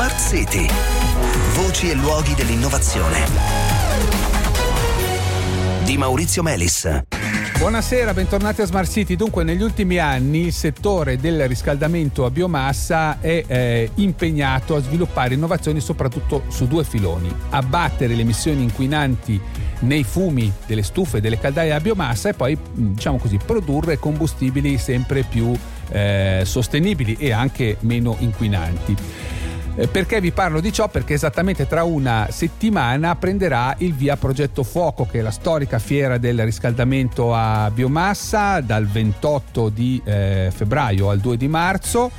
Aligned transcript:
Smart 0.00 0.18
City. 0.18 0.66
Voci 1.56 1.90
e 1.90 1.94
luoghi 1.94 2.34
dell'innovazione. 2.34 3.18
Di 5.84 5.98
Maurizio 5.98 6.42
Melis. 6.42 7.02
Buonasera, 7.58 8.14
bentornati 8.14 8.62
a 8.62 8.64
Smart 8.64 8.90
City. 8.90 9.14
Dunque, 9.14 9.44
negli 9.44 9.60
ultimi 9.60 9.98
anni 9.98 10.46
il 10.46 10.54
settore 10.54 11.18
del 11.18 11.46
riscaldamento 11.46 12.24
a 12.24 12.30
biomassa 12.30 13.20
è 13.20 13.44
eh, 13.46 13.90
impegnato 13.96 14.74
a 14.74 14.80
sviluppare 14.80 15.34
innovazioni 15.34 15.80
soprattutto 15.80 16.44
su 16.48 16.66
due 16.66 16.84
filoni: 16.84 17.30
abbattere 17.50 18.14
le 18.14 18.22
emissioni 18.22 18.62
inquinanti 18.62 19.38
nei 19.80 20.04
fumi 20.04 20.50
delle 20.66 20.82
stufe 20.82 21.20
delle 21.20 21.38
caldaie 21.38 21.72
a 21.72 21.80
biomassa 21.80 22.30
e 22.30 22.32
poi, 22.32 22.56
diciamo 22.72 23.18
così, 23.18 23.36
produrre 23.36 23.98
combustibili 23.98 24.78
sempre 24.78 25.24
più 25.24 25.54
eh, 25.90 26.40
sostenibili 26.46 27.16
e 27.20 27.32
anche 27.32 27.76
meno 27.80 28.16
inquinanti. 28.20 28.96
Eh, 29.76 29.86
perché 29.86 30.20
vi 30.20 30.32
parlo 30.32 30.60
di 30.60 30.72
ciò? 30.72 30.88
Perché 30.88 31.14
esattamente 31.14 31.66
tra 31.66 31.84
una 31.84 32.26
settimana 32.30 33.14
prenderà 33.16 33.74
il 33.78 33.94
via 33.94 34.16
Progetto 34.16 34.62
Fuoco, 34.62 35.06
che 35.06 35.20
è 35.20 35.22
la 35.22 35.30
storica 35.30 35.78
fiera 35.78 36.18
del 36.18 36.44
riscaldamento 36.44 37.34
a 37.34 37.70
biomassa, 37.72 38.60
dal 38.60 38.86
28 38.86 39.68
di 39.68 40.00
eh, 40.04 40.50
febbraio 40.54 41.10
al 41.10 41.20
2 41.20 41.36
di 41.36 41.48
marzo 41.48 42.10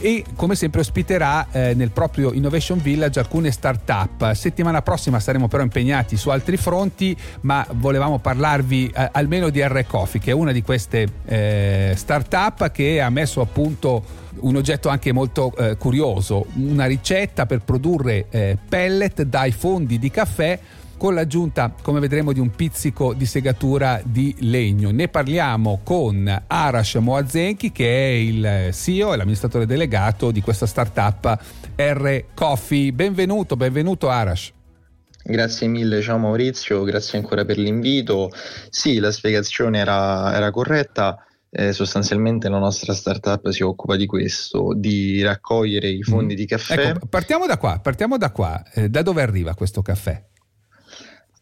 e 0.00 0.24
come 0.36 0.54
sempre 0.54 0.80
ospiterà 0.80 1.46
eh, 1.50 1.74
nel 1.74 1.90
proprio 1.90 2.32
Innovation 2.32 2.78
Village 2.78 3.18
alcune 3.18 3.50
start-up. 3.50 4.32
Settimana 4.32 4.82
prossima 4.82 5.20
saremo 5.20 5.48
però 5.48 5.62
impegnati 5.62 6.16
su 6.16 6.30
altri 6.30 6.56
fronti, 6.56 7.16
ma 7.42 7.66
volevamo 7.72 8.18
parlarvi 8.18 8.92
eh, 8.94 9.08
almeno 9.12 9.50
di 9.50 9.62
R 9.62 9.84
Coffee, 9.86 10.20
che 10.20 10.30
è 10.30 10.34
una 10.34 10.52
di 10.52 10.62
queste 10.62 11.06
eh, 11.26 11.94
start-up 11.96 12.70
che 12.70 13.00
ha 13.00 13.10
messo 13.10 13.40
a 13.40 13.46
punto 13.46 14.22
un 14.36 14.56
oggetto 14.56 14.88
anche 14.88 15.12
molto 15.12 15.54
eh, 15.56 15.76
curioso, 15.76 16.46
una 16.56 16.86
ricetta 16.86 17.46
per 17.46 17.60
produrre 17.60 18.26
eh, 18.30 18.58
pellet 18.68 19.22
dai 19.22 19.52
fondi 19.52 19.98
di 19.98 20.10
caffè 20.10 20.58
con 21.04 21.12
l'aggiunta, 21.12 21.74
come 21.82 22.00
vedremo, 22.00 22.32
di 22.32 22.40
un 22.40 22.48
pizzico 22.48 23.12
di 23.12 23.26
segatura 23.26 24.00
di 24.02 24.34
legno. 24.38 24.90
Ne 24.90 25.08
parliamo 25.08 25.80
con 25.84 26.44
Arash 26.46 26.94
Moazenki, 26.94 27.72
che 27.72 27.84
è 27.84 28.12
il 28.12 28.70
CEO 28.72 29.12
e 29.12 29.18
l'amministratore 29.18 29.66
delegato 29.66 30.30
di 30.30 30.40
questa 30.40 30.64
startup 30.64 31.38
R 31.76 32.24
Coffee. 32.32 32.90
Benvenuto, 32.94 33.54
benvenuto 33.54 34.08
Arash. 34.08 34.50
Grazie 35.22 35.66
mille, 35.68 36.00
ciao 36.00 36.16
Maurizio, 36.16 36.82
grazie 36.84 37.18
ancora 37.18 37.44
per 37.44 37.58
l'invito. 37.58 38.30
Sì, 38.70 38.98
la 38.98 39.10
spiegazione 39.10 39.80
era, 39.80 40.34
era 40.34 40.50
corretta. 40.50 41.18
Eh, 41.50 41.74
sostanzialmente 41.74 42.48
la 42.48 42.58
nostra 42.58 42.94
startup 42.94 43.50
si 43.50 43.62
occupa 43.62 43.96
di 43.96 44.06
questo, 44.06 44.72
di 44.74 45.20
raccogliere 45.20 45.86
i 45.86 46.02
fondi 46.02 46.32
mm. 46.32 46.36
di 46.38 46.46
caffè. 46.46 46.88
Ecco, 46.88 47.06
partiamo 47.08 47.44
da 47.44 47.58
qua, 47.58 47.78
partiamo 47.78 48.16
da 48.16 48.30
qua. 48.30 48.62
Eh, 48.72 48.88
da 48.88 49.02
dove 49.02 49.20
arriva 49.20 49.54
questo 49.54 49.82
caffè? 49.82 50.32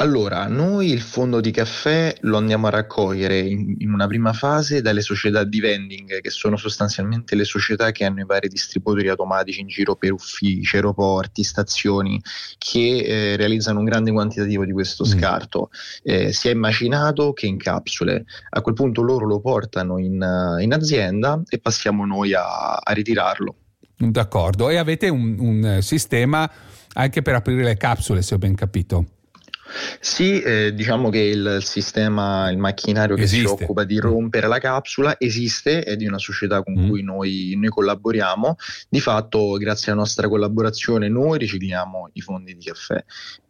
Allora, 0.00 0.46
noi 0.46 0.92
il 0.92 1.00
fondo 1.00 1.40
di 1.40 1.50
caffè 1.50 2.14
lo 2.20 2.36
andiamo 2.36 2.68
a 2.68 2.70
raccogliere 2.70 3.40
in, 3.40 3.74
in, 3.78 3.92
una 3.92 4.06
prima 4.06 4.32
fase 4.32 4.80
dalle 4.80 5.00
società 5.00 5.42
di 5.42 5.58
vending, 5.58 6.20
che 6.20 6.30
sono 6.30 6.56
sostanzialmente 6.56 7.34
le 7.34 7.42
società 7.42 7.90
che 7.90 8.04
hanno 8.04 8.20
i 8.20 8.24
vari 8.24 8.46
distributori 8.46 9.08
automatici 9.08 9.60
in 9.60 9.66
giro 9.66 9.96
per 9.96 10.12
uffici, 10.12 10.76
aeroporti, 10.76 11.42
stazioni, 11.42 12.20
che 12.58 12.98
eh, 12.98 13.36
realizzano 13.36 13.80
un 13.80 13.86
grande 13.86 14.12
quantitativo 14.12 14.64
di 14.64 14.70
questo 14.70 15.04
mm. 15.04 15.08
scarto. 15.08 15.70
Eh, 16.04 16.32
si 16.32 16.46
è 16.46 16.52
immaginato 16.52 17.32
che 17.32 17.46
in 17.46 17.56
capsule. 17.56 18.24
A 18.50 18.60
quel 18.60 18.74
punto 18.74 19.02
loro 19.02 19.26
lo 19.26 19.40
portano 19.40 19.98
in, 19.98 20.24
in 20.60 20.72
azienda 20.72 21.42
e 21.48 21.58
passiamo 21.58 22.06
noi 22.06 22.34
a, 22.34 22.74
a 22.74 22.92
ritirarlo. 22.92 23.54
D'accordo, 23.96 24.68
e 24.68 24.76
avete 24.76 25.08
un, 25.08 25.34
un 25.40 25.78
sistema 25.82 26.48
anche 26.92 27.20
per 27.20 27.34
aprire 27.34 27.64
le 27.64 27.76
capsule, 27.76 28.22
se 28.22 28.34
ho 28.34 28.38
ben 28.38 28.54
capito. 28.54 29.04
Sì, 30.00 30.40
eh, 30.40 30.74
diciamo 30.74 31.10
che 31.10 31.18
il 31.18 31.58
sistema, 31.60 32.50
il 32.50 32.58
macchinario 32.58 33.16
che 33.16 33.22
esiste. 33.22 33.46
si 33.46 33.62
occupa 33.62 33.84
di 33.84 33.98
rompere 33.98 34.46
la 34.46 34.58
capsula 34.58 35.16
esiste, 35.18 35.82
è 35.82 35.96
di 35.96 36.06
una 36.06 36.18
società 36.18 36.62
con 36.62 36.74
mm. 36.78 36.88
cui 36.88 37.02
noi, 37.02 37.54
noi, 37.56 37.68
collaboriamo. 37.68 38.56
Di 38.88 39.00
fatto, 39.00 39.52
grazie 39.54 39.92
alla 39.92 40.00
nostra 40.00 40.28
collaborazione, 40.28 41.08
noi 41.08 41.38
ricicliamo 41.38 42.10
i 42.14 42.20
fondi 42.20 42.56
di 42.56 42.64
caffè. 42.64 43.04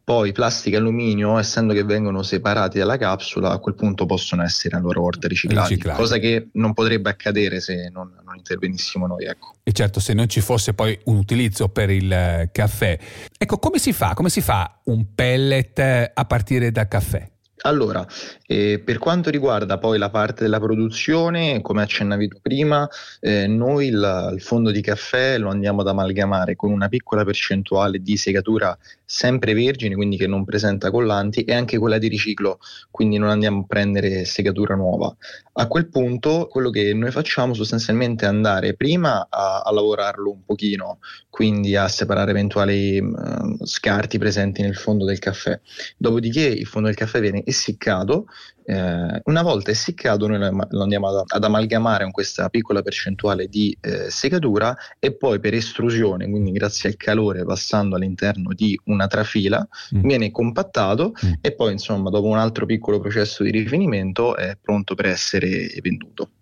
Poi 0.08 0.32
plastica 0.32 0.78
e 0.78 0.80
alluminio, 0.80 1.36
essendo 1.36 1.74
che 1.74 1.84
vengono 1.84 2.22
separati 2.22 2.78
dalla 2.78 2.96
capsula, 2.96 3.50
a 3.50 3.58
quel 3.58 3.74
punto 3.74 4.06
possono 4.06 4.42
essere 4.42 4.74
a 4.74 4.80
loro 4.80 5.02
volta 5.02 5.28
riciclati, 5.28 5.74
riciclati. 5.74 6.00
cosa 6.00 6.16
che 6.16 6.48
non 6.52 6.72
potrebbe 6.72 7.10
accadere 7.10 7.60
se 7.60 7.90
non, 7.92 8.14
non, 8.24 8.34
intervenissimo 8.34 9.06
noi. 9.06 9.26
Ecco. 9.26 9.56
E 9.62 9.70
certo, 9.72 10.00
se 10.00 10.14
non 10.14 10.26
ci 10.26 10.40
fosse 10.40 10.72
poi 10.72 10.98
un 11.04 11.18
utilizzo 11.18 11.68
per 11.68 11.90
il 11.90 12.10
eh, 12.10 12.48
caffè. 12.50 12.98
Ecco, 13.36 13.58
come 13.58 13.78
si 13.78 13.92
fa? 13.92 14.14
Come 14.14 14.30
si 14.30 14.40
fa 14.40 14.80
un 14.84 15.14
pellet 15.14 15.78
eh, 15.78 16.10
a 16.14 16.24
partire 16.24 16.70
dal 16.70 16.88
caffè? 16.88 17.30
Allora, 17.62 18.06
eh, 18.46 18.80
per 18.84 18.98
quanto 18.98 19.30
riguarda 19.30 19.78
poi 19.78 19.98
la 19.98 20.10
parte 20.10 20.44
della 20.44 20.60
produzione, 20.60 21.60
come 21.60 21.82
accennavi 21.82 22.28
tu 22.28 22.38
prima, 22.40 22.88
eh, 23.20 23.48
noi 23.48 23.88
il, 23.88 24.30
il, 24.34 24.40
fondo 24.40 24.70
di 24.70 24.80
caffè 24.80 25.38
lo 25.38 25.50
andiamo 25.50 25.80
ad 25.80 25.88
amalgamare 25.88 26.54
con 26.54 26.70
una 26.70 26.88
piccola 26.88 27.24
percentuale 27.24 28.00
di 28.00 28.16
segatura 28.16 28.78
sempre 29.04 29.54
vergine, 29.54 29.96
quindi 29.96 30.16
che 30.16 30.26
non 30.26 30.44
presenta 30.44 30.90
collanti, 30.90 31.42
e 31.42 31.54
anche 31.54 31.78
quella 31.78 31.98
di 31.98 32.08
riciclo, 32.08 32.58
quindi 32.90 33.18
non 33.18 33.30
andiamo 33.30 33.60
a 33.60 33.64
prendere 33.66 34.24
segatura 34.24 34.76
nuova. 34.76 35.14
A 35.54 35.66
quel 35.66 35.88
punto 35.88 36.46
quello 36.48 36.70
che 36.70 36.94
noi 36.94 37.10
facciamo 37.10 37.54
sostanzialmente 37.54 38.24
è 38.24 38.28
andare 38.28 38.74
prima 38.74 39.26
a, 39.28 39.62
a 39.64 39.72
lavorarlo 39.72 40.30
un 40.30 40.44
pochino, 40.44 40.98
quindi 41.28 41.74
a 41.74 41.88
separare 41.88 42.30
eventuali 42.30 42.98
uh, 42.98 43.64
scarti 43.64 44.18
presenti 44.18 44.62
nel 44.62 44.76
fondo 44.76 45.04
del 45.04 45.18
caffè. 45.18 45.58
Dopodiché 45.96 46.44
il 46.44 46.66
fondo 46.66 46.88
del 46.88 46.96
caffè 46.96 47.20
viene 47.20 47.42
essiccato 47.48 48.26
eh, 48.68 49.22
una 49.24 49.40
volta 49.40 49.70
essiccato 49.70 50.26
noi 50.26 50.38
lo 50.38 50.82
andiamo 50.82 51.08
ad, 51.08 51.24
ad, 51.26 51.42
amalgamare 51.42 52.02
con 52.02 52.12
questa 52.12 52.50
piccola 52.50 52.82
percentuale 52.82 53.46
di 53.46 53.74
eh, 53.80 54.10
segatura 54.10 54.76
e 54.98 55.16
poi 55.16 55.40
per 55.40 55.54
estrusione, 55.54 56.28
quindi 56.28 56.52
grazie 56.52 56.90
al 56.90 56.96
calore 56.96 57.46
passando 57.46 57.96
all'interno 57.96 58.52
di 58.52 58.78
una 58.84 59.06
trafila, 59.06 59.66
mm. 59.96 60.02
viene 60.02 60.30
compattato 60.30 61.14
mm. 61.24 61.32
e 61.40 61.54
poi 61.54 61.72
insomma 61.72 62.10
dopo 62.10 62.26
un 62.26 62.36
altro 62.36 62.66
piccolo 62.66 63.00
processo 63.00 63.42
di 63.42 63.50
rifinimento 63.50 64.36
è 64.36 64.58
pronto 64.60 64.94
per 64.94 65.06
essere 65.06 65.72
venduto 65.80 66.32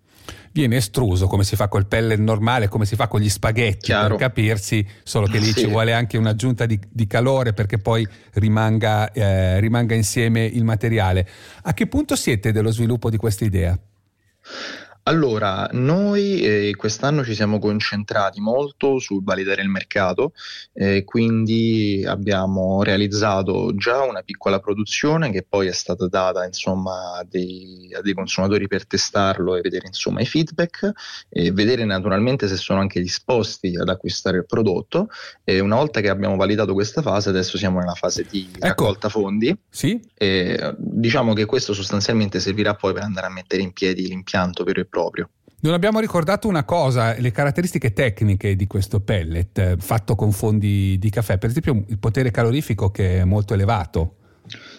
viene 0.61 0.77
estruso 0.77 1.27
come 1.27 1.45
si 1.45 1.55
fa 1.57 1.69
col 1.69 1.87
pellet 1.87 2.19
normale, 2.19 2.69
come 2.69 2.87
si 2.87 2.97
fa 2.97 3.09
con 3.09 3.21
gli 3.21 3.29
spaghetti 3.29 3.87
Chiaro. 3.87 4.17
per 4.17 4.29
capirsi, 4.29 4.87
solo 5.03 5.27
che 5.27 5.39
lì 5.39 5.47
sì. 5.53 5.61
ci 5.61 5.67
vuole 5.67 5.93
anche 5.93 6.17
un'aggiunta 6.17 6.67
di, 6.67 6.79
di 6.89 7.07
calore 7.07 7.53
perché 7.53 7.79
poi 7.79 8.07
rimanga, 8.35 9.13
eh, 9.13 9.61
rimanga 9.61 9.95
insieme 9.95 10.45
il 10.45 10.65
materiale. 10.65 11.29
A 11.63 11.75
che 11.75 11.87
punto 11.87 12.17
siete 12.17 12.53
dello 12.53 12.71
sviluppo 12.71 13.11
di 13.11 13.17
questa 13.17 13.45
idea? 13.45 13.79
Allora, 15.09 15.69
noi 15.71 16.41
eh, 16.41 16.75
quest'anno 16.75 17.23
ci 17.23 17.37
siamo 17.37 17.61
concentrati 17.61 18.41
molto 18.41 18.99
sul 18.99 19.23
validare 19.23 19.63
il 19.63 19.69
mercato, 19.69 20.33
eh, 20.73 21.05
quindi 21.05 22.05
abbiamo 22.05 22.83
realizzato 22.83 23.73
già 23.77 24.03
una 24.03 24.23
piccola 24.23 24.59
produzione 24.59 25.31
che 25.31 25.47
poi 25.49 25.69
è 25.69 25.73
stata 25.73 26.09
data 26.09 26.45
insomma, 26.45 27.19
a, 27.19 27.25
dei, 27.25 27.95
a 27.97 28.01
dei 28.01 28.15
consumatori 28.15 28.67
per 28.67 28.85
testarlo 28.85 29.55
e 29.55 29.61
vedere 29.61 29.87
insomma, 29.87 30.23
i 30.23 30.27
feedback 30.27 30.91
e 31.29 31.53
vedere 31.53 31.85
naturalmente 31.85 32.49
se 32.49 32.57
sono 32.57 32.81
anche 32.81 33.01
disposti 33.01 33.77
ad 33.77 33.89
acquistare 33.89 34.39
il 34.39 34.47
prodotto. 34.47 35.07
E 35.45 35.61
una 35.61 35.77
volta 35.77 36.01
che 36.01 36.09
abbiamo 36.09 36.35
validato 36.35 36.73
questa 36.73 37.01
fase, 37.01 37.29
adesso 37.29 37.57
siamo 37.57 37.79
nella 37.79 37.95
fase 37.95 38.27
di 38.29 38.49
ecco. 38.53 38.67
raccolta 38.67 39.09
fondi. 39.09 39.57
Sì. 39.71 40.01
E, 40.17 40.75
diciamo 40.77 41.33
che 41.33 41.45
questo 41.45 41.73
sostanzialmente 41.73 42.41
servirà 42.41 42.75
poi 42.75 42.93
per 42.93 43.05
andare 43.05 43.29
a 43.29 43.31
mettere 43.31 43.63
in 43.63 43.73
piedi 43.73 44.09
l'impianto 44.09 44.65
vero 44.65 44.81
e 44.81 44.85
proprio. 44.97 45.29
Non 45.59 45.75
abbiamo 45.75 46.01
ricordato 46.01 46.49
una 46.49 46.65
cosa, 46.65 47.15
le 47.19 47.31
caratteristiche 47.33 47.93
tecniche 47.93 48.57
di 48.57 48.67
questo 48.67 49.01
pellet 49.01 49.59
eh, 49.59 49.77
fatto 49.79 50.15
con 50.15 50.33
fondi 50.33 50.97
di 50.99 51.11
caffè, 51.11 51.39
per 51.39 51.51
esempio 51.51 51.85
il 51.89 51.99
potere 51.99 52.31
calorifico 52.31 52.91
che 52.91 53.19
è 53.21 53.25
molto 53.25 53.53
elevato. 53.53 54.17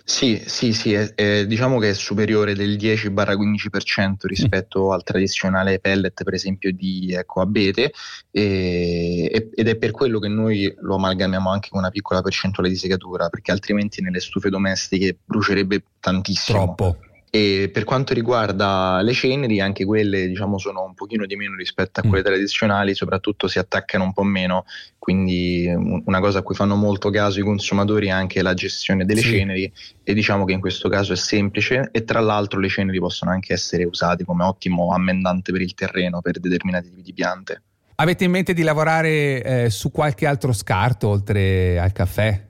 Sì, 0.06 0.42
sì, 0.46 0.72
sì, 0.72 0.94
è, 0.94 1.14
è, 1.14 1.46
diciamo 1.46 1.78
che 1.80 1.90
è 1.90 1.94
superiore 1.94 2.56
del 2.56 2.78
10-15% 2.78 4.14
rispetto 4.22 4.88
mm. 4.88 4.92
al 4.92 5.04
tradizionale 5.04 5.80
pellet, 5.80 6.24
per 6.24 6.34
esempio, 6.34 6.72
di 6.72 7.14
ecco, 7.14 7.42
abete, 7.42 7.92
e, 8.32 9.50
ed 9.54 9.68
è 9.68 9.76
per 9.76 9.92
quello 9.92 10.20
che 10.20 10.30
noi 10.30 10.74
lo 10.80 10.96
amalgamiamo 10.96 11.50
anche 11.50 11.70
con 11.70 11.80
una 11.80 11.90
piccola 11.90 12.22
percentuale 12.22 12.70
di 12.70 12.78
segatura, 12.78 13.28
perché 13.28 13.52
altrimenti 13.52 14.02
nelle 14.02 14.22
stufe 14.22 14.50
domestiche 14.50 15.18
brucerebbe 15.26 15.84
tantissimo. 16.00 16.64
Troppo. 16.64 16.98
E 17.30 17.70
per 17.74 17.84
quanto 17.84 18.14
riguarda 18.14 19.02
le 19.02 19.12
ceneri, 19.12 19.60
anche 19.60 19.84
quelle 19.84 20.28
diciamo, 20.28 20.58
sono 20.58 20.84
un 20.84 20.94
pochino 20.94 21.26
di 21.26 21.36
meno 21.36 21.56
rispetto 21.56 22.00
a 22.00 22.04
quelle 22.04 22.22
mm. 22.22 22.26
tradizionali, 22.26 22.96
soprattutto 22.96 23.48
si 23.48 23.60
attaccano 23.60 24.06
un 24.06 24.14
po' 24.14 24.24
meno, 24.24 24.66
quindi 24.98 25.68
una 25.68 26.20
cosa 26.20 26.40
a 26.40 26.42
cui 26.42 26.56
fanno 26.56 26.76
molto 26.76 27.10
caso 27.10 27.40
i 27.40 27.44
consumatori 27.44 28.08
è 28.08 28.12
anche 28.12 28.42
la 28.42 28.54
gestione 28.54 29.06
delle 29.06 29.22
sì. 29.22 29.30
ceneri 29.30 29.72
e 30.04 30.14
diciamo 30.14 30.46
che 30.46 30.54
in 30.54 30.62
questo 30.62 30.88
caso 30.88 31.14
è 31.14 31.18
semplice 31.18 31.90
e 31.92 32.06
tra 32.06 32.22
l'altro 32.22 32.60
le 32.60 32.70
ceneri 32.70 33.00
possono 33.00 33.32
anche 33.32 33.54
essere 33.54 33.84
usate 33.84 34.24
come 34.24 34.44
ottimo 34.44 34.94
ammendante 34.94 35.52
per 35.52 35.62
il 35.62 35.74
terreno, 35.74 36.22
per 36.22 36.40
determinati 36.40 36.90
tipi 36.90 37.02
di 37.02 37.14
piante. 37.14 37.62
Avete 37.96 38.24
in 38.24 38.32
mente 38.32 38.54
di 38.54 38.62
lavorare 38.62 39.44
eh, 39.44 39.70
su 39.70 39.92
qualche 39.92 40.28
altro 40.28 40.54
scarto 40.54 41.08
oltre 41.08 41.80
al 41.80 41.92
caffè? 41.92 42.46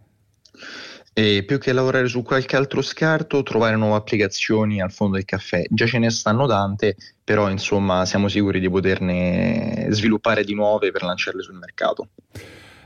E 1.20 1.44
più 1.46 1.58
che 1.58 1.74
lavorare 1.74 2.08
su 2.08 2.22
qualche 2.22 2.56
altro 2.56 2.84
scarto, 2.84 3.42
trovare 3.42 3.76
nuove 3.76 3.96
applicazioni 3.96 4.80
al 4.80 4.92
fondo 4.92 5.16
del 5.16 5.26
caffè. 5.26 5.64
Già 5.68 5.88
ce 5.88 5.98
ne 5.98 6.12
stanno 6.12 6.46
tante, 6.46 6.96
però 7.24 7.50
insomma 7.50 8.06
siamo 8.06 8.28
sicuri 8.28 8.60
di 8.60 8.70
poterne 8.70 9.88
sviluppare 9.90 10.44
di 10.44 10.54
nuove 10.54 10.92
per 10.92 11.02
lanciarle 11.02 11.42
sul 11.42 11.56
mercato. 11.56 12.10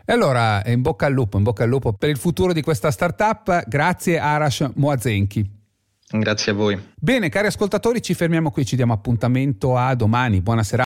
E 0.06 0.13
allora, 0.13 0.63
in 0.68 0.81
bocca 0.81 1.07
al 1.07 1.12
lupo, 1.12 1.36
in 1.36 1.44
bocca 1.44 1.63
al 1.63 1.69
lupo 1.69 1.92
per 1.92 2.07
il 2.07 2.18
futuro 2.18 2.54
di 2.54 2.62
questa 2.62 2.89
startup. 2.89 3.68
Grazie 3.68 4.18
Arash 4.18 4.66
Moazenki. 4.75 5.60
Grazie 6.07 6.54
a 6.54 6.56
voi. 6.56 6.81
Bene, 6.95 7.28
cari 7.28 7.48
ascoltatori, 7.48 8.01
ci 8.01 8.13
fermiamo 8.13 8.50
qui, 8.50 8.66
ci 8.66 8.78
diamo 8.78 8.94
appuntamento 8.94 9.75
a 9.75 9.94
domani. 9.94 10.39
Buonasera. 10.39 10.80